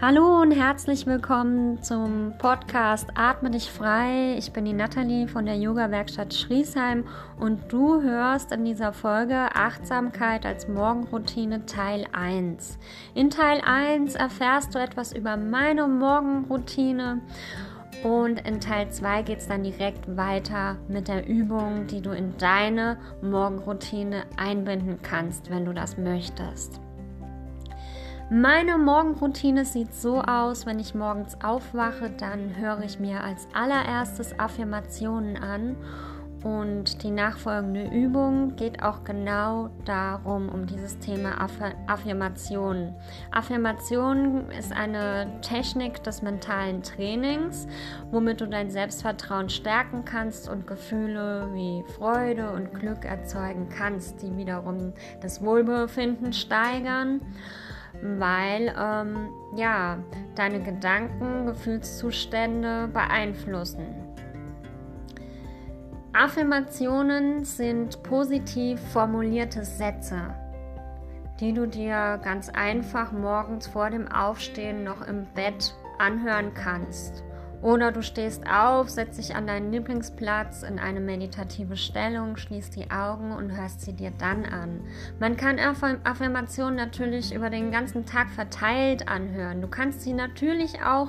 [0.00, 4.36] Hallo und herzlich willkommen zum Podcast Atme dich frei.
[4.38, 7.04] Ich bin die Nathalie von der Yoga-Werkstatt Schriesheim
[7.40, 12.78] und du hörst in dieser Folge Achtsamkeit als Morgenroutine Teil 1.
[13.16, 17.20] In Teil 1 erfährst du etwas über meine Morgenroutine
[18.04, 22.36] und in Teil 2 geht es dann direkt weiter mit der Übung, die du in
[22.38, 26.80] deine Morgenroutine einbinden kannst, wenn du das möchtest.
[28.30, 34.38] Meine Morgenroutine sieht so aus, wenn ich morgens aufwache, dann höre ich mir als allererstes
[34.38, 35.76] Affirmationen an
[36.44, 42.94] und die nachfolgende Übung geht auch genau darum, um dieses Thema Aff Affirmationen.
[43.32, 47.66] Affirmationen ist eine Technik des mentalen Trainings,
[48.10, 54.36] womit du dein Selbstvertrauen stärken kannst und Gefühle wie Freude und Glück erzeugen kannst, die
[54.36, 57.20] wiederum das Wohlbefinden steigern
[58.02, 59.98] weil ähm, ja
[60.34, 63.86] deine Gedanken, Gefühlszustände beeinflussen.
[66.12, 70.34] Affirmationen sind positiv formulierte Sätze,
[71.38, 77.22] die du dir ganz einfach morgens vor dem Aufstehen noch im Bett anhören kannst.
[77.60, 82.90] Oder du stehst auf, setzt dich an deinen Lieblingsplatz in eine meditative Stellung, schließt die
[82.90, 84.80] Augen und hörst sie dir dann an.
[85.18, 89.60] Man kann Affirmationen natürlich über den ganzen Tag verteilt anhören.
[89.60, 91.08] Du kannst sie natürlich auch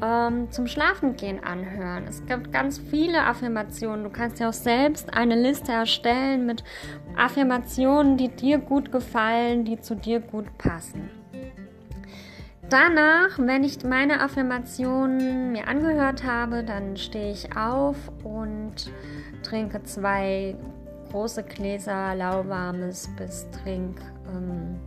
[0.00, 2.04] ähm, zum Schlafengehen anhören.
[2.08, 4.04] Es gibt ganz viele Affirmationen.
[4.04, 6.62] Du kannst dir auch selbst eine Liste erstellen mit
[7.16, 11.21] Affirmationen, die dir gut gefallen, die zu dir gut passen.
[12.72, 18.90] Danach, wenn ich meine Affirmationen mir angehört habe, dann stehe ich auf und
[19.42, 20.56] trinke zwei
[21.10, 24.00] große Gläser lauwarmes bis trink
[24.34, 24.80] ähm,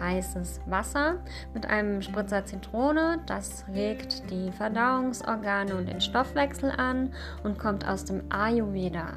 [0.00, 1.22] heißes Wasser
[1.54, 3.20] mit einem Spritzer Zitrone.
[3.26, 7.12] Das regt die Verdauungsorgane und den Stoffwechsel an
[7.44, 9.16] und kommt aus dem Ayurveda.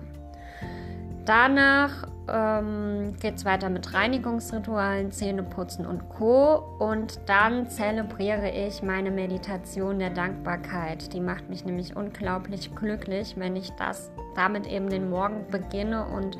[1.25, 6.63] Danach ähm, geht es weiter mit Reinigungsritualen, Zähneputzen und Co.
[6.79, 11.13] Und dann zelebriere ich meine Meditation der Dankbarkeit.
[11.13, 16.37] Die macht mich nämlich unglaublich glücklich, wenn ich das damit eben den Morgen beginne und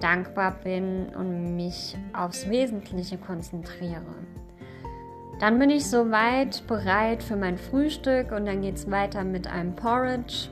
[0.00, 4.02] dankbar bin und mich aufs Wesentliche konzentriere.
[5.40, 9.74] Dann bin ich soweit bereit für mein Frühstück und dann geht es weiter mit einem
[9.74, 10.48] Porridge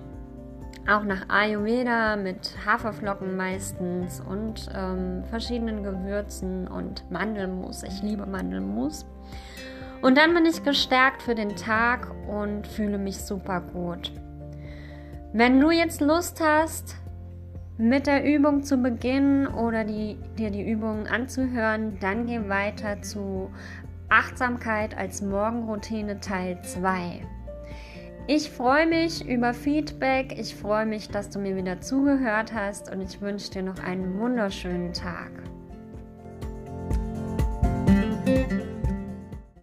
[0.88, 7.82] auch nach Ayurveda mit Haferflocken meistens und ähm, verschiedenen Gewürzen und Mandelmus.
[7.82, 9.06] Ich liebe Mandelmus.
[10.00, 14.12] Und dann bin ich gestärkt für den Tag und fühle mich super gut.
[15.32, 16.97] Wenn du jetzt Lust hast,
[17.78, 23.50] mit der Übung zu beginnen oder die, dir die Übungen anzuhören, dann geh weiter zu
[24.09, 27.22] Achtsamkeit als Morgenroutine Teil 2.
[28.28, 30.38] Ich freue mich über Feedback.
[30.38, 34.19] Ich freue mich, dass du mir wieder zugehört hast und ich wünsche dir noch einen
[34.19, 35.33] wunderschönen Tag.